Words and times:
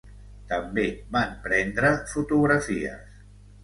També 0.53 0.85
van 1.17 1.37
prendre 1.45 1.95
fotografies. 2.17 3.19